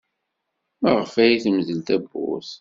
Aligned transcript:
Maɣef 0.81 1.13
ay 1.23 1.35
temdel 1.43 1.79
tewwurt? 1.87 2.49